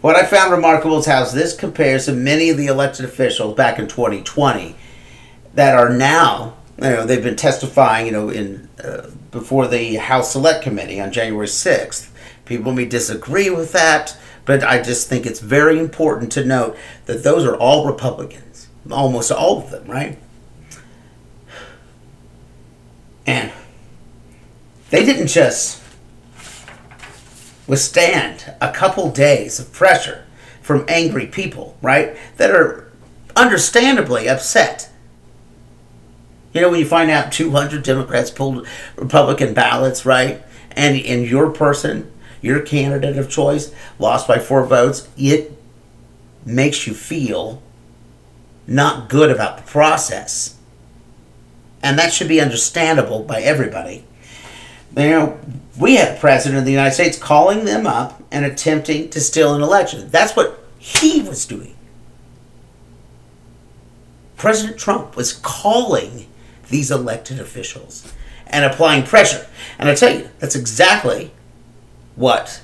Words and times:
What 0.00 0.16
I 0.16 0.24
found 0.24 0.50
remarkable 0.50 0.98
is 0.98 1.06
how 1.06 1.24
this 1.24 1.54
compares 1.54 2.06
to 2.06 2.12
many 2.12 2.48
of 2.48 2.56
the 2.56 2.68
elected 2.68 3.04
officials 3.04 3.54
back 3.54 3.78
in 3.78 3.86
2020 3.86 4.74
that 5.54 5.74
are 5.74 5.90
now, 5.90 6.56
you 6.78 6.84
know, 6.84 7.04
they've 7.04 7.22
been 7.22 7.36
testifying, 7.36 8.06
you 8.06 8.12
know, 8.12 8.30
in 8.30 8.68
uh, 8.82 9.10
before 9.30 9.68
the 9.68 9.96
House 9.96 10.32
Select 10.32 10.62
Committee 10.62 11.00
on 11.00 11.12
January 11.12 11.46
6th. 11.46 12.08
People 12.46 12.72
may 12.72 12.86
disagree 12.86 13.50
with 13.50 13.72
that, 13.72 14.16
but 14.46 14.64
I 14.64 14.80
just 14.80 15.08
think 15.08 15.26
it's 15.26 15.40
very 15.40 15.78
important 15.78 16.32
to 16.32 16.44
note 16.46 16.78
that 17.04 17.22
those 17.22 17.44
are 17.44 17.56
all 17.56 17.86
Republicans, 17.86 18.68
almost 18.90 19.30
all 19.30 19.58
of 19.58 19.70
them, 19.70 19.86
right? 19.86 20.18
And 23.26 23.52
they 24.88 25.04
didn't 25.04 25.28
just 25.28 25.80
withstand 27.70 28.52
a 28.60 28.72
couple 28.72 29.12
days 29.12 29.60
of 29.60 29.72
pressure 29.72 30.24
from 30.60 30.84
angry 30.88 31.24
people, 31.24 31.76
right? 31.80 32.16
That 32.36 32.50
are 32.50 32.90
understandably 33.36 34.28
upset. 34.28 34.90
You 36.52 36.62
know, 36.62 36.70
when 36.70 36.80
you 36.80 36.84
find 36.84 37.12
out 37.12 37.30
200 37.30 37.84
Democrats 37.84 38.32
pulled 38.32 38.66
Republican 38.96 39.54
ballots, 39.54 40.04
right? 40.04 40.42
And 40.72 40.96
in 40.96 41.22
your 41.22 41.48
person, 41.50 42.10
your 42.42 42.58
candidate 42.60 43.16
of 43.16 43.30
choice, 43.30 43.72
lost 44.00 44.26
by 44.26 44.40
four 44.40 44.66
votes, 44.66 45.08
it 45.16 45.56
makes 46.44 46.88
you 46.88 46.92
feel 46.92 47.62
not 48.66 49.08
good 49.08 49.30
about 49.30 49.58
the 49.58 49.62
process. 49.62 50.56
And 51.84 51.96
that 52.00 52.12
should 52.12 52.28
be 52.28 52.40
understandable 52.40 53.22
by 53.22 53.42
everybody. 53.42 54.04
You 54.96 55.08
know, 55.08 55.40
we 55.78 55.96
have 55.96 56.14
the 56.14 56.20
president 56.20 56.58
of 56.58 56.64
the 56.64 56.72
United 56.72 56.94
States 56.94 57.18
calling 57.18 57.64
them 57.64 57.86
up 57.86 58.22
and 58.30 58.44
attempting 58.44 59.10
to 59.10 59.20
steal 59.20 59.54
an 59.54 59.62
election. 59.62 60.08
That's 60.10 60.34
what 60.34 60.62
he 60.78 61.22
was 61.22 61.46
doing. 61.46 61.76
President 64.36 64.78
Trump 64.78 65.16
was 65.16 65.34
calling 65.34 66.26
these 66.70 66.90
elected 66.90 67.38
officials 67.38 68.12
and 68.46 68.64
applying 68.64 69.04
pressure. 69.04 69.46
And 69.78 69.88
I 69.88 69.94
tell 69.94 70.14
you, 70.14 70.28
that's 70.38 70.56
exactly 70.56 71.30
what 72.16 72.62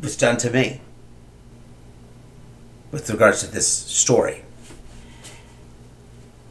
was 0.00 0.16
done 0.16 0.36
to 0.38 0.50
me 0.50 0.80
with 2.90 3.10
regards 3.10 3.40
to 3.40 3.50
this 3.50 3.68
story. 3.68 4.42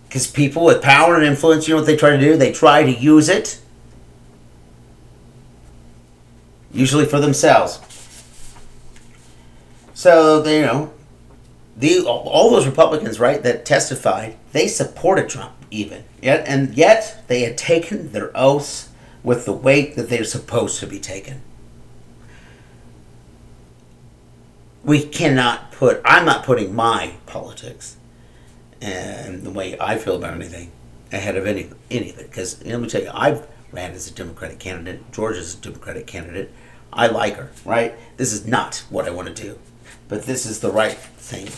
Because 0.08 0.28
people 0.28 0.64
with 0.64 0.82
power 0.82 1.16
and 1.16 1.26
influence, 1.26 1.68
you 1.68 1.74
know 1.74 1.82
what 1.82 1.86
they 1.86 1.98
try 1.98 2.12
to 2.12 2.20
do? 2.20 2.38
They 2.38 2.54
try 2.54 2.84
to 2.84 2.92
use 2.92 3.28
it, 3.28 3.60
usually 6.72 7.06
for 7.06 7.20
themselves. 7.20 7.80
So, 9.94 10.42
they, 10.42 10.60
you 10.60 10.66
know, 10.66 10.94
the, 11.76 12.06
all 12.06 12.52
those 12.52 12.66
Republicans, 12.66 13.20
right, 13.20 13.42
that 13.44 13.66
testified, 13.66 14.38
they 14.54 14.68
supported 14.68 15.28
Trump 15.28 15.54
even. 15.72 16.04
Yet, 16.22 16.48
and 16.48 16.74
yet 16.76 17.24
they 17.28 17.42
had 17.42 17.58
taken 17.58 18.12
their 18.12 18.32
oaths 18.36 18.90
with 19.24 19.46
the 19.46 19.54
weight 19.54 19.96
that 19.96 20.10
they're 20.10 20.24
supposed 20.24 20.80
to 20.80 20.88
be 20.88 21.00
taken. 21.00 21.42
We 24.84 25.04
cannot 25.04 25.74
put, 25.74 26.02
I'm 26.06 26.26
not 26.26 26.46
putting 26.46 26.74
my 26.74 27.16
politics 27.26 27.98
and 28.82 29.44
the 29.44 29.52
way 29.52 29.78
I 29.80 29.98
feel 29.98 30.16
about 30.16 30.34
anything 30.34 30.72
ahead 31.12 31.36
of 31.36 31.48
any 31.48 31.70
anything. 31.90 32.28
Because 32.28 32.64
let 32.64 32.80
me 32.80 32.88
tell 32.88 33.02
you, 33.02 33.12
I've 33.14 33.48
ran 33.72 33.92
as 33.92 34.10
a 34.10 34.14
Democratic 34.14 34.60
candidate. 34.60 35.12
Georgia's 35.12 35.56
a 35.56 35.62
Democratic 35.62 36.08
candidate. 36.08 36.52
I 36.92 37.08
like 37.08 37.36
her, 37.36 37.50
right? 37.66 37.96
This 38.18 38.34
is 38.34 38.48
not 38.48 38.84
what 38.90 39.06
I 39.06 39.12
want 39.12 39.28
to 39.28 39.44
do, 39.44 39.60
but 40.08 40.24
this 40.24 40.46
is 40.46 40.60
the 40.60 40.72
right 40.72 40.98
thing. 40.98 41.50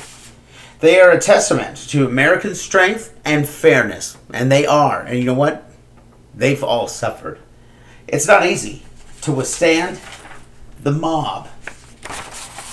They 0.79 0.99
are 0.99 1.11
a 1.11 1.19
testament 1.19 1.77
to 1.89 2.05
American 2.05 2.55
strength 2.55 3.17
and 3.25 3.47
fairness, 3.47 4.17
and 4.33 4.51
they 4.51 4.65
are. 4.65 5.01
And 5.01 5.19
you 5.19 5.25
know 5.25 5.33
what? 5.33 5.69
They've 6.33 6.63
all 6.63 6.87
suffered. 6.87 7.39
It's 8.07 8.27
not 8.27 8.45
easy 8.45 8.83
to 9.21 9.31
withstand 9.31 9.99
the 10.81 10.91
mob. 10.91 11.49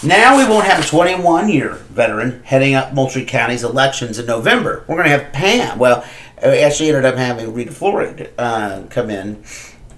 Now 0.06 0.38
we 0.38 0.44
won't 0.44 0.66
have 0.66 0.84
a 0.84 0.86
21 0.86 1.48
year 1.48 1.74
veteran 1.90 2.40
heading 2.44 2.76
up 2.76 2.94
Moultrie 2.94 3.24
County's 3.24 3.64
elections 3.64 4.20
in 4.20 4.26
November. 4.26 4.84
We're 4.86 4.94
going 4.94 5.08
to 5.10 5.18
have 5.18 5.32
Pam. 5.32 5.80
Well, 5.80 6.04
we 6.40 6.60
actually 6.60 6.90
ended 6.90 7.04
up 7.04 7.16
having 7.16 7.52
Rita 7.52 7.72
Floyd 7.72 8.30
uh, 8.38 8.84
come 8.88 9.10
in 9.10 9.42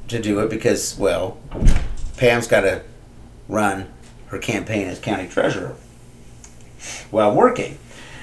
to 0.09 0.19
do 0.19 0.41
it 0.41 0.49
because, 0.49 0.99
well, 0.99 1.37
Pam's 2.17 2.47
got 2.47 2.63
to 2.63 2.83
run 3.49 3.87
her 4.29 4.39
campaign 4.39 4.89
as 4.89 4.99
county 4.99 5.29
treasurer 5.29 5.77
while 7.11 7.35
working. 7.35 7.77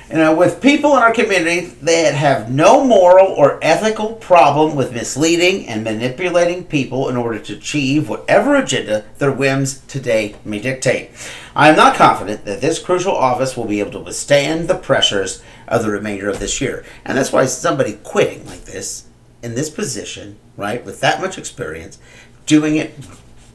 You 0.08 0.18
uh, 0.18 0.20
know, 0.20 0.36
with 0.36 0.62
people 0.62 0.92
in 0.92 1.02
our 1.02 1.12
community 1.12 1.62
that 1.82 2.14
have 2.14 2.52
no 2.52 2.84
moral 2.84 3.26
or 3.26 3.58
ethical 3.64 4.14
problem 4.14 4.76
with 4.76 4.94
misleading 4.94 5.68
and 5.68 5.84
manipulating 5.84 6.64
people 6.64 7.10
in 7.10 7.18
order 7.18 7.40
to 7.40 7.58
achieve 7.58 8.08
whatever 8.08 8.56
agenda 8.56 9.04
their 9.18 9.32
whims 9.32 9.80
today 9.88 10.36
may 10.46 10.60
dictate. 10.60 11.10
I 11.56 11.70
am 11.70 11.76
not 11.76 11.96
confident 11.96 12.46
that 12.46 12.62
this 12.62 12.78
crucial 12.78 13.16
office 13.16 13.58
will 13.58 13.66
be 13.66 13.80
able 13.80 13.94
to 13.94 14.00
withstand 14.00 14.68
the 14.68 14.76
pressures 14.76 15.42
of 15.68 15.82
the 15.82 15.90
remainder 15.90 16.30
of 16.30 16.40
this 16.40 16.62
year. 16.62 16.86
And 17.04 17.18
that's 17.18 17.32
why 17.32 17.46
somebody 17.46 17.94
quitting 18.04 18.46
like 18.46 18.66
this, 18.66 19.08
in 19.42 19.56
this 19.56 19.72
position, 19.72 20.38
right, 20.56 20.86
with 20.86 21.02
that 21.02 21.20
much 21.20 21.40
experience, 21.40 21.98
doing 22.46 22.76
it 22.76 22.94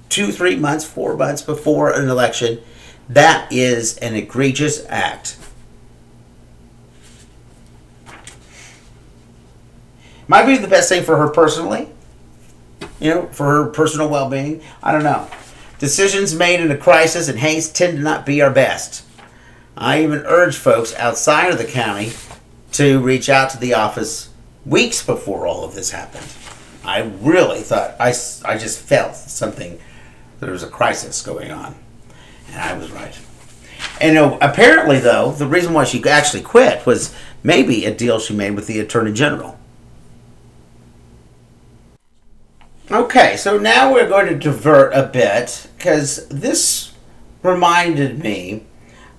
two, 0.09 0.33
three 0.33 0.57
months, 0.57 0.85
four 0.85 1.17
months 1.17 1.43
before 1.43 1.93
an 1.93 2.09
election, 2.09 2.61
that 3.09 3.53
is 3.53 3.99
an 3.99 4.17
egregious 4.17 4.85
act 4.89 5.37
Might 10.31 10.47
be 10.47 10.59
the 10.59 10.69
best 10.69 10.89
thing 10.89 11.03
for 11.03 11.17
her 11.17 11.29
personally, 11.29 11.89
you 13.01 13.11
know, 13.11 13.27
for 13.33 13.47
her 13.47 13.67
personal 13.67 14.09
well 14.09 14.31
being. 14.31 14.63
I 14.81 14.93
don't 14.93 15.03
know. 15.03 15.29
Decisions 15.81 16.33
made 16.33 16.61
in 16.61 16.71
a 16.71 16.77
crisis 16.77 17.29
and 17.29 17.41
haste 17.41 17.75
tend 17.75 17.97
to 17.97 18.03
not 18.05 18.25
be 18.25 18.41
our 18.41 18.53
best. 18.53 19.05
I 19.77 20.05
even 20.05 20.21
urge 20.21 20.57
folks 20.57 20.95
outside 20.95 21.51
of 21.51 21.59
the 21.59 21.65
county 21.65 22.13
to 22.75 23.01
reach 23.01 23.29
out 23.29 23.51
to 23.51 23.59
the 23.59 23.75
office 23.75 24.29
weeks 24.65 25.05
before 25.05 25.49
all 25.49 25.65
of 25.65 25.75
this 25.75 25.91
happened. 25.91 26.29
I 26.85 27.11
really 27.21 27.63
thought, 27.63 27.97
I, 27.99 28.11
I 28.45 28.57
just 28.57 28.79
felt 28.79 29.17
something, 29.17 29.79
that 30.39 30.47
there 30.47 30.53
was 30.53 30.63
a 30.63 30.69
crisis 30.69 31.23
going 31.23 31.51
on. 31.51 31.75
And 32.53 32.61
I 32.61 32.79
was 32.79 32.93
right. 32.93 33.19
And 34.01 34.17
uh, 34.17 34.39
apparently, 34.41 35.01
though, 35.01 35.33
the 35.33 35.49
reason 35.49 35.73
why 35.73 35.83
she 35.83 36.01
actually 36.09 36.43
quit 36.43 36.87
was 36.87 37.13
maybe 37.43 37.85
a 37.85 37.93
deal 37.93 38.21
she 38.21 38.33
made 38.33 38.53
with 38.53 38.69
the 38.69 38.79
Attorney 38.79 39.13
General. 39.13 39.57
Okay, 43.01 43.39
so 43.39 43.57
now 43.57 43.95
we're 43.95 44.07
going 44.07 44.27
to 44.27 44.35
divert 44.35 44.93
a 44.93 45.05
bit 45.05 45.69
because 45.75 46.29
this 46.29 46.93
reminded 47.43 48.19
me 48.19 48.65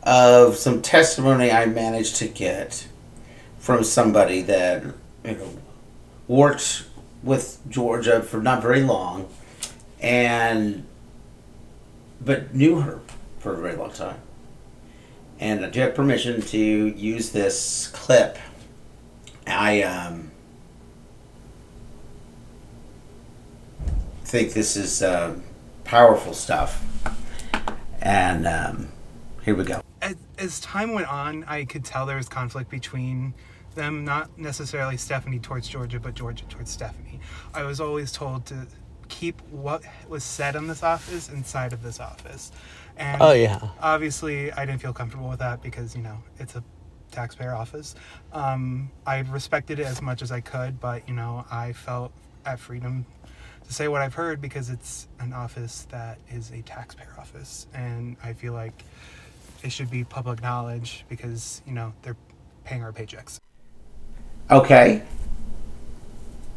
of 0.03 0.56
some 0.56 0.84
testimony 0.84 1.50
I 1.50 1.66
managed 1.66 2.18
to 2.18 2.28
get 2.28 2.88
from 3.58 3.84
somebody 3.84 4.44
that 4.44 4.84
you 5.25 5.36
know 5.36 5.58
worked 6.28 6.86
with 7.24 7.58
Georgia 7.69 8.22
for 8.22 8.40
not 8.40 8.62
very 8.62 8.81
long 8.84 9.28
and 10.00 10.86
but 12.24 12.53
knew 12.53 12.81
her 12.81 13.00
for 13.40 13.56
a 13.56 13.58
very 13.58 13.75
long 13.75 13.94
time. 13.94 14.19
And 15.40 15.66
I 15.66 15.72
do 15.72 15.80
have 15.80 15.96
permission 15.96 16.40
to 16.44 16.59
use 16.59 17.31
this 17.31 17.88
clip. 17.88 18.38
I 19.48 19.81
um 19.81 20.31
think 24.31 24.53
this 24.53 24.78
is 24.78 25.03
uh, 25.03 25.36
powerful 25.84 26.34
stuff. 26.34 26.81
And 28.01 28.48
um, 28.48 28.88
here 29.44 29.56
we 29.56 29.66
go. 29.66 29.81
As, 30.01 30.16
as 30.38 30.62
time 30.62 30.94
went 30.94 31.10
on, 31.10 31.44
I 31.50 31.66
could 31.66 31.83
tell 31.83 32.06
there 32.06 32.16
was 32.16 32.30
conflict 32.30 32.69
between 32.69 33.33
them, 33.75 34.06
not 34.06 34.38
necessarily 34.39 34.95
Stephanie 34.95 35.39
towards 35.39 35.68
Georgia, 35.68 36.00
but 36.00 36.13
Georgia 36.13 36.45
towards 36.45 36.72
Stephanie. 36.72 37.19
I 37.54 37.63
was 37.63 37.81
always 37.81 38.13
told 38.13 38.45
to 38.45 38.68
keep 39.10 39.42
what 39.51 39.83
was 40.07 40.24
said 40.24 40.56
in 40.56 40.66
this 40.66 40.81
office 40.81 41.27
inside 41.27 41.74
of 41.74 41.84
this 41.84 42.00
office. 42.00 42.54
And 42.95 43.22
oh, 43.22 43.34
yeah. 43.34 43.60
Obviously, 43.81 44.50
I 44.54 44.66
didn't 44.66 44.81
feel 44.81 44.94
comfortable 44.94 45.27
with 45.27 45.39
that 45.39 45.62
because, 45.62 45.94
you 45.94 46.04
know, 46.04 46.18
it's 46.39 46.56
a 46.56 46.63
taxpayer 47.12 47.54
office. 47.54 47.95
Um, 48.31 48.92
I 49.06 49.19
respected 49.19 49.80
it 49.80 49.88
as 49.88 50.01
much 50.01 50.22
as 50.22 50.31
I 50.31 50.39
could, 50.39 50.80
but, 50.80 51.06
you 51.10 51.16
know, 51.16 51.45
I 51.51 51.74
felt 51.74 52.13
at 52.45 52.60
freedom 52.60 53.06
to 53.71 53.75
say 53.75 53.88
what 53.88 54.01
I've 54.01 54.13
heard 54.13 54.41
because 54.41 54.69
it's 54.69 55.07
an 55.21 55.31
office 55.31 55.88
that 55.91 56.19
is 56.29 56.51
a 56.51 56.62
taxpayer 56.63 57.15
office, 57.18 57.68
and 57.73 58.18
I 58.21 58.33
feel 58.33 58.51
like 58.51 58.83
it 59.63 59.71
should 59.71 59.89
be 59.89 60.03
public 60.03 60.41
knowledge 60.41 61.06
because 61.07 61.62
you 61.65 61.71
know 61.71 61.94
they're 62.01 62.18
paying 62.65 62.83
our 62.83 62.91
paychecks. 62.91 63.39
Okay. 64.50 65.03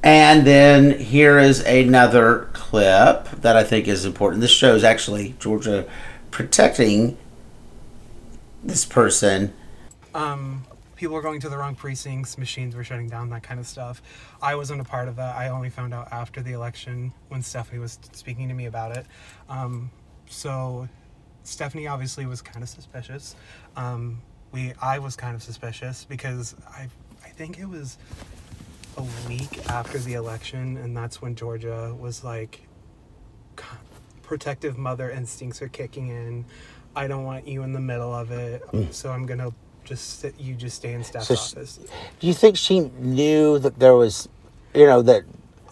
And 0.02 0.44
then 0.44 0.99
here 0.99 1.38
is 1.38 1.61
another 1.61 2.49
clip 2.52 3.31
that 3.31 3.56
I 3.56 3.62
think 3.62 3.87
is 3.87 4.05
important. 4.05 4.40
This 4.40 4.50
shows 4.50 4.82
actually 4.82 5.37
Georgia 5.38 5.88
protecting 6.32 7.17
this 8.64 8.84
person. 8.84 9.55
Um, 10.14 10.64
people 10.96 11.14
were 11.14 11.23
going 11.23 11.41
to 11.41 11.49
the 11.49 11.56
wrong 11.56 11.75
precincts, 11.75 12.38
machines 12.38 12.75
were 12.76 12.85
shutting 12.85 13.08
down, 13.08 13.31
that 13.31 13.43
kind 13.43 13.58
of 13.58 13.67
stuff. 13.67 14.02
I 14.41 14.55
wasn't 14.55 14.81
a 14.81 14.85
part 14.85 15.08
of 15.08 15.17
that. 15.17 15.37
I 15.37 15.49
only 15.49 15.70
found 15.70 15.93
out 15.94 16.08
after 16.12 16.43
the 16.43 16.52
election 16.52 17.12
when 17.29 17.43
Stephanie 17.43 17.81
was 17.81 17.99
speaking 18.12 18.49
to 18.49 18.55
me 18.55 18.67
about 18.67 18.96
it. 18.96 19.06
Um, 19.49 19.91
so 20.29 20.88
Stephanie 21.43 21.87
obviously 21.87 22.26
was 22.26 22.41
kind 22.41 22.62
of 22.62 22.69
suspicious. 22.69 23.37
Um, 23.76 24.23
we, 24.52 24.73
I 24.81 24.99
was 24.99 25.17
kind 25.17 25.35
of 25.35 25.43
suspicious 25.43 26.05
because 26.05 26.55
I, 26.69 26.88
I 27.25 27.29
think 27.29 27.58
it 27.58 27.67
was 27.67 27.99
a 28.96 29.05
week 29.29 29.69
after 29.69 29.99
the 29.99 30.14
election, 30.14 30.76
and 30.76 30.96
that's 30.96 31.20
when 31.20 31.35
Georgia 31.35 31.94
was 31.99 32.23
like, 32.23 32.61
protective 34.23 34.79
mother 34.79 35.11
instincts 35.11 35.61
are 35.61 35.69
kicking 35.69 36.08
in. 36.08 36.44
I 36.96 37.08
don't 37.08 37.25
want 37.25 37.46
you 37.49 37.62
in 37.64 37.73
the 37.73 37.81
middle 37.81 38.14
of 38.14 38.31
it, 38.31 38.62
so 38.93 39.11
I'm 39.11 39.26
gonna 39.26 39.52
just 39.84 40.20
sit, 40.20 40.38
you 40.40 40.54
just 40.54 40.76
stay 40.76 40.92
in 40.92 41.04
staff's 41.04 41.26
So 41.28 41.34
she- 41.34 41.56
office. 41.56 41.78
Do 42.20 42.26
you 42.26 42.34
think 42.34 42.56
she 42.56 42.81
knew 42.98 43.58
that 43.58 43.78
there 43.78 43.94
was, 43.94 44.28
you 44.75 44.86
know, 44.86 45.02
that 45.02 45.22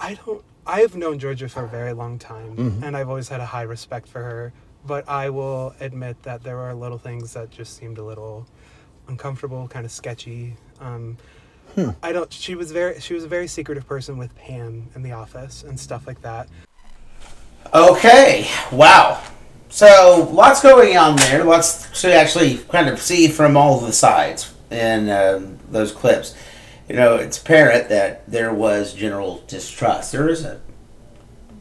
I 0.01 0.15
don't. 0.15 0.43
I 0.67 0.81
have 0.81 0.95
known 0.95 1.19
Georgia 1.19 1.49
for 1.49 1.65
a 1.65 1.69
very 1.69 1.93
long 1.93 2.19
time, 2.19 2.81
and 2.85 2.97
I've 2.97 3.09
always 3.09 3.29
had 3.29 3.41
a 3.41 3.47
high 3.47 3.63
respect 3.63 4.07
for 4.09 4.23
her. 4.23 4.53
But 4.87 5.09
I 5.09 5.31
will 5.31 5.75
admit 5.81 6.23
that 6.25 6.43
there 6.43 6.59
are 6.59 6.75
little 6.75 6.99
things 6.99 7.33
that 7.35 7.51
just 7.51 7.77
seemed 7.77 7.99
a 7.99 8.03
little 8.05 8.47
uncomfortable, 9.09 9.67
kind 9.69 9.85
of 9.85 9.93
sketchy. 9.93 10.55
Um, 10.81 11.17
I 12.03 12.13
don't. 12.13 12.33
She 12.33 12.55
was 12.55 12.71
very. 12.73 13.01
She 13.01 13.15
was 13.15 13.25
a 13.25 13.29
very 13.29 13.47
secretive 13.49 13.87
person 13.87 14.19
with 14.19 14.35
Pam 14.37 14.89
in 14.95 15.03
the 15.03 15.13
office 15.13 15.63
and 15.65 15.79
stuff 15.79 16.07
like 16.07 16.21
that. 16.23 16.49
Okay, 17.75 18.49
wow. 18.71 19.23
So 19.73 20.29
lots 20.31 20.61
going 20.61 20.99
on 20.99 21.17
there. 21.17 21.45
Lots 21.45 22.03
to 22.03 22.13
actually 22.13 22.59
kind 22.59 22.91
of 22.91 23.01
see 23.01 23.27
from 23.27 23.57
all 23.57 23.81
the 23.81 23.91
sides 23.91 24.53
in 24.71 25.09
um, 25.09 25.59
those 25.71 25.93
clips. 25.93 26.37
You 26.91 26.97
know, 26.97 27.17
it's 27.17 27.41
apparent 27.41 27.89
that 27.89 28.31
there 28.31 28.53
was 28.53 28.93
general 28.93 29.43
distrust. 29.47 30.13
There 30.13 30.29
is 30.29 30.45
a 30.45 30.61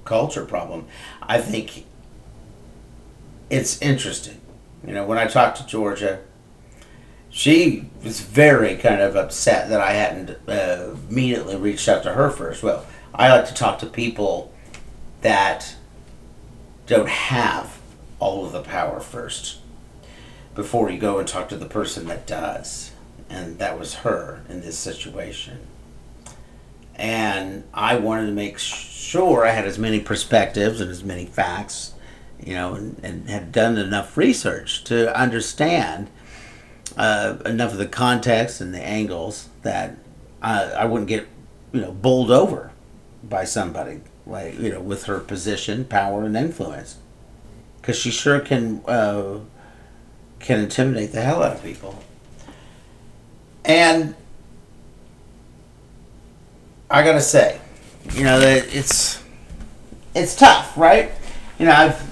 culture 0.04 0.44
problem. 0.44 0.88
I 1.22 1.40
think 1.40 1.86
it's 3.50 3.82
interesting. 3.82 4.42
You 4.86 4.94
know, 4.94 5.06
when 5.06 5.18
I 5.18 5.28
talked 5.28 5.60
to 5.60 5.66
Georgia, 5.66 6.20
she 7.30 7.86
was 8.04 8.20
very 8.20 8.76
kind 8.76 9.00
of 9.00 9.16
upset 9.16 9.70
that 9.70 9.80
I 9.80 9.94
hadn't 9.94 10.32
uh, 10.50 10.98
immediately 11.10 11.56
reached 11.56 11.88
out 11.88 12.04
to 12.04 12.12
her 12.12 12.30
first. 12.30 12.62
Well, 12.62 12.86
I 13.16 13.30
like 13.30 13.46
to 13.46 13.54
talk 13.54 13.80
to 13.80 13.86
people 13.86 14.52
that 15.22 15.78
don't 16.88 17.08
have 17.08 17.81
all 18.22 18.46
of 18.46 18.54
the 18.54 18.62
power 18.62 19.02
first 19.02 19.58
before 20.56 20.90
you 20.90 20.98
go 20.98 21.20
and 21.20 21.28
talk 21.28 21.50
to 21.50 21.58
the 21.58 21.66
person 21.66 22.08
that 22.08 22.26
does. 22.26 22.92
And 23.30 23.60
that 23.60 23.78
was 23.78 23.96
her 23.96 24.44
in 24.48 24.62
this 24.62 24.78
situation. 24.78 25.60
And 26.96 27.64
I 27.74 27.98
wanted 27.98 28.28
to 28.28 28.32
make 28.32 28.58
sure 28.58 29.46
I 29.46 29.52
had 29.52 29.66
as 29.66 29.80
many 29.80 30.00
perspectives 30.00 30.80
and 30.80 30.90
as 30.90 31.04
many 31.04 31.26
facts, 31.26 31.94
you 32.42 32.54
know, 32.54 32.76
and, 32.76 33.00
and 33.04 33.30
had 33.30 33.52
done 33.52 33.78
enough 33.78 34.16
research 34.18 34.84
to 34.86 35.18
understand 35.18 36.10
uh, 36.98 37.38
enough 37.46 37.72
of 37.72 37.78
the 37.78 37.88
context 37.88 38.62
and 38.62 38.74
the 38.74 38.82
angles 38.82 39.50
that 39.64 39.98
I, 40.42 40.64
I 40.64 40.86
wouldn't 40.86 41.08
get, 41.08 41.28
you 41.72 41.82
know, 41.82 41.92
bowled 41.92 42.32
over 42.32 42.72
by 43.24 43.46
somebody 43.46 44.02
like 44.26 44.60
you 44.60 44.72
know 44.72 44.80
with 44.80 45.06
her 45.06 45.20
position, 45.20 45.86
power, 45.86 46.24
and 46.24 46.36
influence, 46.36 46.98
because 47.82 47.98
she 47.98 48.12
sure 48.12 48.40
can 48.40 48.82
uh, 48.86 49.40
can 50.40 50.60
intimidate 50.60 51.12
the 51.12 51.22
hell 51.22 51.42
out 51.42 51.56
of 51.56 51.64
people. 51.64 52.02
And 53.66 54.16
I 56.90 57.04
gotta 57.04 57.22
say, 57.22 57.60
you 58.14 58.24
know 58.24 58.40
that 58.40 58.74
it's 58.74 59.22
it's 60.14 60.36
tough, 60.36 60.78
right? 60.78 61.12
You 61.58 61.66
know, 61.66 61.74
I've 61.74 62.12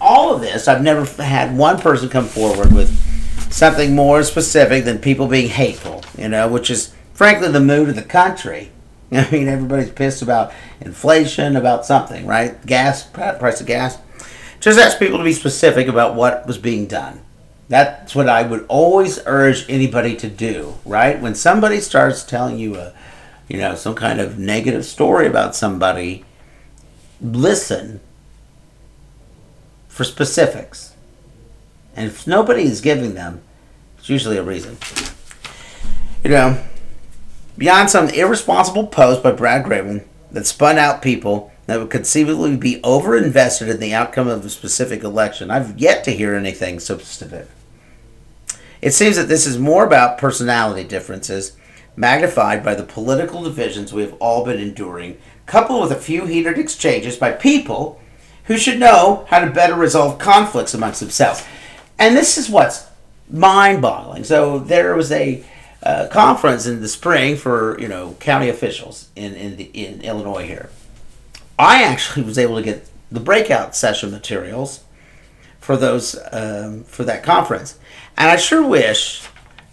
all 0.00 0.34
of 0.34 0.40
this, 0.40 0.68
I've 0.68 0.82
never 0.82 1.04
had 1.22 1.56
one 1.56 1.78
person 1.78 2.08
come 2.08 2.26
forward 2.26 2.72
with 2.72 2.90
something 3.52 3.94
more 3.94 4.22
specific 4.22 4.84
than 4.84 4.98
people 4.98 5.26
being 5.28 5.48
hateful. 5.48 6.02
You 6.18 6.28
know, 6.28 6.48
which 6.48 6.70
is 6.70 6.94
frankly 7.14 7.48
the 7.50 7.60
mood 7.60 7.88
of 7.88 7.96
the 7.96 8.02
country. 8.02 8.70
I 9.12 9.30
mean, 9.30 9.48
everybody's 9.48 9.90
pissed 9.90 10.22
about 10.22 10.52
inflation, 10.80 11.56
about 11.56 11.86
something, 11.86 12.26
right? 12.26 12.64
Gas, 12.66 13.04
price 13.04 13.60
of 13.60 13.66
gas. 13.66 13.98
Just 14.60 14.78
ask 14.78 14.98
people 14.98 15.18
to 15.18 15.24
be 15.24 15.32
specific 15.32 15.88
about 15.88 16.14
what 16.14 16.46
was 16.46 16.58
being 16.58 16.86
done. 16.86 17.20
That's 17.68 18.14
what 18.14 18.28
I 18.28 18.42
would 18.42 18.64
always 18.68 19.20
urge 19.26 19.68
anybody 19.68 20.16
to 20.16 20.28
do, 20.28 20.74
right? 20.84 21.20
When 21.20 21.34
somebody 21.34 21.80
starts 21.80 22.22
telling 22.22 22.58
you 22.58 22.76
a, 22.76 22.92
you 23.48 23.58
know, 23.58 23.74
some 23.74 23.94
kind 23.94 24.20
of 24.20 24.38
negative 24.38 24.84
story 24.84 25.26
about 25.26 25.56
somebody, 25.56 26.24
listen 27.20 28.00
for 29.88 30.04
specifics. 30.04 30.94
And 31.96 32.06
if 32.08 32.26
nobody 32.26 32.62
is 32.62 32.80
giving 32.80 33.14
them, 33.14 33.42
it's 33.98 34.08
usually 34.08 34.36
a 34.36 34.42
reason. 34.42 34.76
You 36.22 36.30
know, 36.30 36.64
beyond 37.56 37.90
some 37.90 38.08
irresponsible 38.10 38.86
post 38.88 39.22
by 39.22 39.32
Brad 39.32 39.64
Graven 39.64 40.06
that 40.30 40.46
spun 40.46 40.78
out 40.78 41.02
people 41.02 41.50
that 41.66 41.78
would 41.78 41.90
conceivably 41.90 42.56
be 42.56 42.80
overinvested 42.82 43.68
in 43.68 43.80
the 43.80 43.94
outcome 43.94 44.28
of 44.28 44.44
a 44.44 44.50
specific 44.50 45.02
election, 45.02 45.50
I've 45.50 45.78
yet 45.78 46.04
to 46.04 46.12
hear 46.12 46.34
anything 46.34 46.80
specific. 46.80 47.48
It 48.80 48.92
seems 48.92 49.16
that 49.16 49.28
this 49.28 49.46
is 49.46 49.58
more 49.58 49.84
about 49.84 50.18
personality 50.18 50.84
differences, 50.84 51.56
magnified 51.96 52.62
by 52.62 52.74
the 52.74 52.84
political 52.84 53.42
divisions 53.42 53.92
we 53.92 54.02
have 54.02 54.14
all 54.14 54.44
been 54.44 54.60
enduring, 54.60 55.18
coupled 55.46 55.82
with 55.82 55.92
a 55.92 56.00
few 56.00 56.26
heated 56.26 56.58
exchanges 56.58 57.16
by 57.16 57.32
people 57.32 58.00
who 58.44 58.56
should 58.56 58.78
know 58.78 59.26
how 59.28 59.40
to 59.40 59.50
better 59.50 59.74
resolve 59.74 60.18
conflicts 60.18 60.74
amongst 60.74 61.00
themselves. 61.00 61.44
And 61.98 62.16
this 62.16 62.38
is 62.38 62.48
what's 62.48 62.86
mind 63.28 63.82
boggling. 63.82 64.24
So 64.24 64.58
there 64.58 64.94
was 64.94 65.10
a 65.10 65.44
uh, 65.82 66.08
conference 66.10 66.66
in 66.66 66.80
the 66.80 66.88
spring 66.88 67.36
for 67.36 67.78
you 67.80 67.88
know 67.88 68.16
county 68.20 68.48
officials 68.48 69.08
in 69.16 69.34
in, 69.34 69.56
the, 69.56 69.64
in 69.64 70.00
Illinois 70.02 70.46
here. 70.46 70.70
I 71.58 71.84
actually 71.84 72.24
was 72.24 72.38
able 72.38 72.56
to 72.56 72.62
get 72.62 72.88
the 73.10 73.20
breakout 73.20 73.74
session 73.74 74.10
materials 74.10 74.84
for 75.60 75.76
those 75.76 76.18
um, 76.32 76.84
for 76.84 77.04
that 77.04 77.22
conference, 77.22 77.78
and 78.16 78.30
I 78.30 78.36
sure 78.36 78.66
wish 78.66 79.26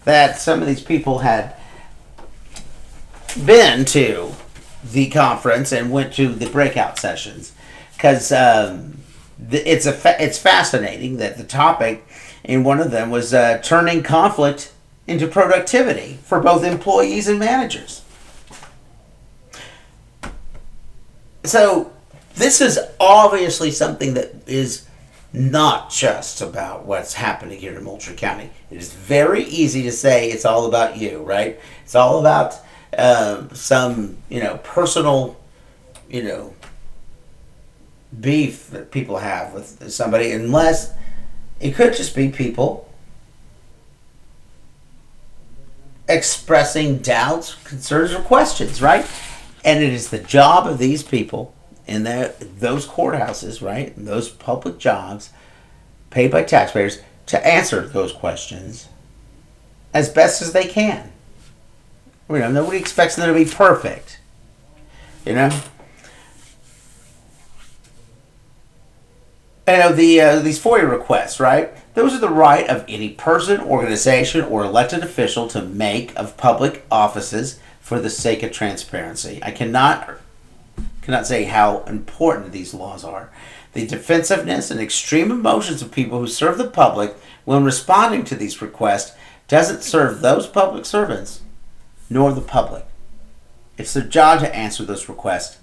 that 0.06 0.38
some 0.38 0.62
of 0.62 0.68
these 0.68 0.82
people 0.82 1.20
had 1.20 1.56
been 3.46 3.86
to 3.86 4.32
the 4.84 5.10
conference 5.10 5.72
and 5.72 5.92
went 5.92 6.14
to 6.14 6.30
the 6.30 6.50
breakout 6.50 7.00
sessions 7.00 7.54
because 7.94 8.32
um, 8.32 8.98
it's 9.52 9.86
a 9.86 9.94
fa- 9.94 10.22
it's 10.22 10.38
fascinating 10.38 11.18
that 11.18 11.38
the 11.38 11.44
topic 11.44 12.06
in 12.44 12.64
one 12.64 12.80
of 12.80 12.92
them 12.92 13.10
was 13.10 13.34
uh, 13.34 13.60
turning 13.64 14.04
conflict 14.04 14.72
into 15.08 15.28
productivity 15.28 16.20
for 16.24 16.40
both 16.40 16.64
employees 16.64 17.28
and 17.28 17.40
managers. 17.40 18.03
So, 21.46 21.92
this 22.36 22.62
is 22.62 22.80
obviously 23.00 23.70
something 23.70 24.14
that 24.16 24.34
is 24.48 24.88
not 25.34 25.90
just 25.90 26.42
about 26.42 26.86
what's 26.86 27.14
happening 27.14 27.60
here 27.60 27.78
in 27.78 27.84
Moultrie 27.84 28.16
County. 28.16 28.50
It 28.72 28.78
is 28.78 28.94
very 28.94 29.44
easy 29.44 29.84
to 29.84 29.92
say 29.92 30.32
it's 30.32 30.46
all 30.46 30.68
about 30.68 30.98
you, 30.98 31.20
right? 31.24 31.60
It's 31.84 31.96
all 31.96 32.20
about 32.20 32.56
uh, 32.98 33.48
some, 33.54 34.18
you 34.30 34.42
know, 34.42 34.58
personal, 34.64 35.40
you 36.10 36.24
know, 36.24 36.54
beef 38.20 38.70
that 38.70 38.92
people 38.92 39.18
have 39.18 39.54
with 39.54 39.92
somebody, 39.92 40.32
unless 40.32 40.94
it 41.60 41.76
could 41.76 41.94
just 41.94 42.16
be 42.16 42.30
people 42.30 42.90
expressing 46.08 46.98
doubts, 47.00 47.56
concerns, 47.64 48.14
or 48.14 48.22
questions, 48.22 48.82
right? 48.82 49.06
And 49.64 49.84
it 49.84 49.94
is 49.94 50.10
the 50.10 50.20
job 50.20 50.68
of 50.68 50.78
these 50.78 51.04
people 51.04 51.54
in 51.88 52.04
those 52.04 52.88
courthouses, 52.88 53.62
right? 53.62 53.94
Those 53.98 54.30
public 54.30 54.78
jobs 54.78 55.32
paid 56.10 56.32
by 56.32 56.44
taxpayers 56.44 57.00
to 57.28 57.46
answer 57.46 57.88
those 57.88 58.12
questions 58.12 58.88
as 59.94 60.10
best 60.10 60.42
as 60.42 60.54
they 60.54 60.66
can. 60.66 61.12
You 62.30 62.40
know, 62.40 62.52
nobody 62.52 62.78
expects 62.78 63.16
them 63.16 63.28
to 63.28 63.34
be 63.34 63.50
perfect. 63.50 64.20
You 65.26 65.34
know? 65.34 65.62
you 69.68 69.78
know 69.78 69.94
the 69.94 70.20
uh, 70.20 70.40
these 70.40 70.62
FOIA 70.62 70.90
requests, 70.90 71.40
right? 71.40 71.72
Those 71.94 72.14
are 72.14 72.20
the 72.20 72.30
right 72.30 72.68
of 72.68 72.84
any 72.88 73.10
person, 73.10 73.62
organization, 73.62 74.42
or 74.42 74.64
elected 74.64 75.04
official 75.04 75.48
to 75.50 75.62
make 75.62 76.18
of 76.18 76.36
public 76.38 76.86
offices 76.92 77.60
for 77.94 78.00
the 78.00 78.10
sake 78.10 78.42
of 78.42 78.52
transparency. 78.52 79.40
I 79.44 79.52
cannot 79.52 80.18
cannot 81.04 81.28
say 81.28 81.44
how 81.44 81.84
important 81.84 82.52
these 82.52 82.74
laws 82.74 83.04
are. 83.04 83.30
The 83.74 83.86
defensiveness 83.86 84.72
and 84.72 84.80
extreme 84.80 85.30
emotions 85.30 85.84
of 85.84 85.92
people 85.92 86.18
who 86.18 86.26
serve 86.26 86.58
the 86.58 86.68
public 86.68 87.16
when 87.46 87.64
responding 87.64 88.24
to 88.24 88.36
these 88.36 88.64
requests 88.64 89.16
doesn't 89.48 89.84
serve 89.84 90.22
those 90.22 90.48
public 90.48 90.88
servants 90.88 91.42
nor 92.10 92.34
the 92.34 92.42
public. 92.42 92.84
It's 93.78 93.94
their 93.94 94.02
job 94.02 94.40
to 94.40 94.56
answer 94.56 94.84
those 94.84 95.08
requests, 95.08 95.60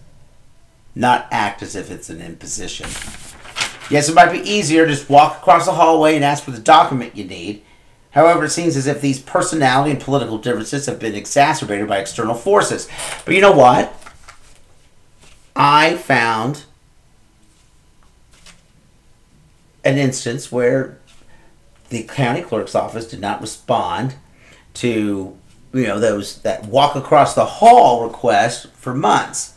not 0.94 1.26
act 1.32 1.62
as 1.62 1.75
if 1.75 1.90
it's 1.90 2.10
an 2.10 2.20
imposition. 2.20 2.87
Yes, 3.90 4.08
it 4.08 4.14
might 4.14 4.30
be 4.30 4.49
easier 4.49 4.87
to 4.87 4.92
just 4.92 5.10
walk 5.10 5.38
across 5.38 5.66
the 5.66 5.72
hallway 5.72 6.14
and 6.14 6.25
ask 6.25 6.44
for 6.44 6.52
the 6.52 6.60
document 6.60 7.16
you 7.16 7.25
need. 7.25 7.64
However, 8.11 8.45
it 8.45 8.50
seems 8.50 8.76
as 8.76 8.87
if 8.87 9.00
these 9.00 9.21
personality 9.21 9.93
and 9.93 10.00
political 10.00 10.38
differences 10.38 10.87
have 10.87 10.99
been 10.99 11.14
exacerbated 11.14 11.88
by 11.88 11.99
external 11.99 12.35
forces. 12.35 12.88
But 13.25 13.35
you 13.35 13.40
know 13.40 13.52
what? 13.52 13.95
I 15.55 15.97
found 15.97 16.64
an 19.85 19.99
instance 19.99 20.50
where 20.50 20.99
the 21.88 22.02
county 22.05 22.43
clerk's 22.43 22.75
office 22.75 23.07
did 23.07 23.21
not 23.21 23.40
respond 23.40 24.14
to 24.75 25.37
you 25.73 25.87
know 25.87 25.99
those 25.99 26.40
that 26.43 26.67
walk 26.67 26.97
across 26.97 27.35
the 27.35 27.45
hall 27.45 28.05
request 28.05 28.69
for 28.73 28.95
months 28.95 29.57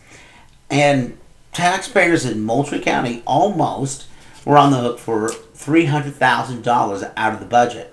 and 0.70 1.18
taxpayers 1.52 2.26
in 2.26 2.44
moultrie 2.44 2.80
county 2.80 3.22
almost 3.26 4.08
were 4.46 4.58
on 4.58 4.72
the 4.72 4.78
hook 4.78 5.00
for 5.00 5.30
$300000 5.30 7.14
out 7.16 7.34
of 7.34 7.40
the 7.40 7.46
budget 7.46 7.93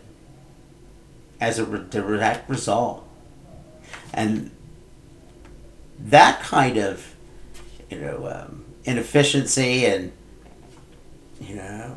as 1.40 1.58
a 1.58 1.64
direct 1.78 2.48
result 2.48 3.06
and 4.12 4.50
that 5.98 6.40
kind 6.40 6.76
of 6.76 7.14
you 7.88 7.98
know 7.98 8.26
um, 8.26 8.64
inefficiency 8.84 9.86
and 9.86 10.12
you 11.40 11.54
know 11.54 11.96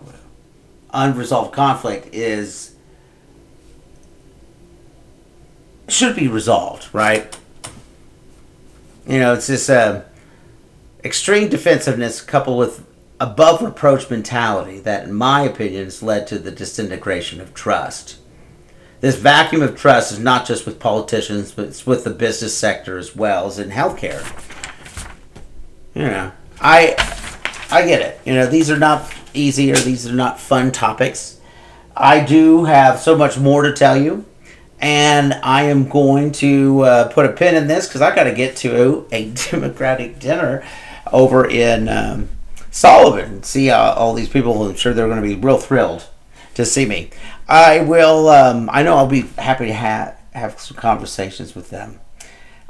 unresolved 0.94 1.54
conflict 1.54 2.14
is 2.14 2.74
should 5.88 6.16
be 6.16 6.28
resolved, 6.28 6.88
right? 6.94 7.36
You 9.08 9.20
know, 9.20 9.34
it's 9.34 9.48
this 9.48 9.70
uh, 9.70 10.04
extreme 11.04 11.50
defensiveness 11.50 12.22
coupled 12.22 12.58
with 12.58 12.86
above 13.20 13.62
reproach 13.62 14.10
mentality 14.10 14.80
that, 14.80 15.04
in 15.06 15.14
my 15.14 15.42
opinion, 15.42 15.86
has 15.86 16.02
led 16.02 16.28
to 16.28 16.40
the 16.40 16.52
disintegration 16.52 17.42
of 17.42 17.54
trust. 17.54 18.18
This 19.04 19.18
vacuum 19.18 19.62
of 19.62 19.76
trust 19.76 20.14
is 20.14 20.20
not 20.20 20.46
just 20.46 20.66
with 20.66 20.80
politicians, 20.80 21.52
but 21.52 21.66
it's 21.66 21.86
with 21.86 22.06
the 22.06 22.10
business 22.10 22.58
sector 22.58 22.98
as 22.98 23.14
well 23.14 23.48
as 23.48 23.60
in 23.60 23.70
healthcare. 23.70 24.24
You 25.94 26.04
know, 26.04 26.32
I 26.62 26.96
I 27.70 27.86
get 27.86 28.02
it. 28.02 28.22
You 28.24 28.34
know, 28.34 28.48
these 28.48 28.72
are 28.72 28.80
not 28.80 29.14
easy 29.34 29.74
or 29.74 29.76
these 29.76 30.08
are 30.08 30.14
not 30.14 30.40
fun 30.40 30.72
topics. 30.72 31.42
I 31.98 32.24
do 32.24 32.64
have 32.64 32.98
so 32.98 33.18
much 33.18 33.38
more 33.38 33.64
to 33.64 33.74
tell 33.74 34.02
you, 34.02 34.24
and 34.80 35.34
I 35.34 35.64
am 35.64 35.90
going 35.90 36.32
to 36.44 36.84
uh, 36.84 37.08
put 37.10 37.26
a 37.26 37.34
pin 37.34 37.56
in 37.56 37.68
this 37.68 37.90
because 37.90 38.00
I 38.00 38.16
got 38.16 38.24
to 38.24 38.34
get 38.34 38.56
to 38.58 39.06
a 39.12 39.32
Democratic 39.52 40.18
dinner 40.20 40.66
over 41.12 41.46
in 41.46 41.90
um, 41.90 42.30
Sullivan. 42.72 43.44
See 43.44 43.70
uh, 43.70 43.96
all 43.96 44.14
these 44.14 44.30
people. 44.30 44.64
I'm 44.64 44.76
sure 44.76 44.94
they're 44.94 45.10
going 45.10 45.22
to 45.22 45.28
be 45.28 45.36
real 45.36 45.58
thrilled 45.58 46.08
to 46.54 46.66
see 46.66 46.86
me. 46.86 47.10
I 47.48 47.82
will. 47.82 48.30
Um, 48.30 48.70
I 48.72 48.84
know 48.84 48.98
I'll 48.98 49.08
be 49.08 49.22
happy 49.38 49.68
to 49.68 49.74
have 49.74 50.20
have 50.34 50.60
some 50.60 50.78
conversations 50.78 51.56
with 51.56 51.70
them. 51.70 52.00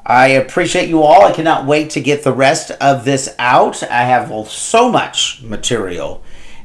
I 0.06 0.28
appreciate 0.30 0.90
you 0.90 1.02
all. 1.02 1.24
I 1.24 1.32
cannot 1.32 1.66
wait 1.66 1.92
to 1.92 2.02
get 2.02 2.24
the 2.24 2.34
rest 2.34 2.72
of 2.82 3.06
this 3.06 3.34
out. 3.40 3.82
I 3.84 4.04
have 4.04 4.50
so 4.50 4.92
much 4.92 5.42
material 5.42 6.22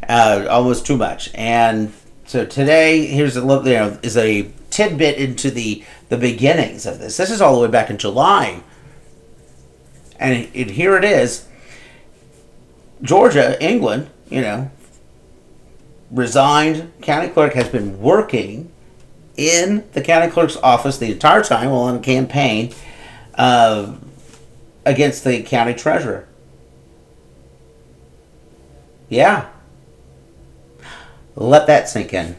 uh, 0.09 0.47
almost 0.51 0.87
too 0.87 0.97
much. 0.97 1.31
And 1.35 1.93
so 2.27 2.45
today, 2.45 3.07
here's 3.07 3.37
a 3.37 3.45
little, 3.45 3.67
you 3.67 3.75
know, 3.75 3.99
is 4.03 4.17
a 4.17 4.51
tidbit 4.71 5.19
into 5.19 5.51
the 5.51 5.85
the 6.09 6.17
beginnings 6.17 6.87
of 6.87 6.99
this. 6.99 7.17
This 7.17 7.31
is 7.31 7.41
all 7.41 7.55
the 7.55 7.67
way 7.67 7.71
back 7.71 7.91
in 7.91 7.99
July, 7.99 8.63
and 10.19 10.49
it, 10.53 10.71
here 10.71 10.97
it 10.97 11.05
is. 11.05 11.47
Georgia, 13.01 13.63
England, 13.65 14.11
you 14.29 14.41
know, 14.41 14.71
resigned. 16.11 16.93
County 17.03 17.29
clerk 17.29 17.55
has 17.55 17.69
been 17.69 18.01
working 18.01 18.71
in 19.37 19.85
the 19.93 20.03
county 20.03 20.31
clerk's 20.31 20.57
office 20.57 20.99
the 20.99 21.13
entire 21.13 21.43
time 21.43 21.71
while 21.71 21.83
on 21.83 21.97
a 21.97 22.01
campaign 22.01 22.75
uh, 23.35 23.95
against 24.85 25.25
the 25.25 25.43
county 25.43 25.75
treasurer. 25.75 26.27
Yeah. 29.09 29.49
Let 31.37 31.67
that 31.69 31.89
sink 31.89 32.13
in. 32.13 32.37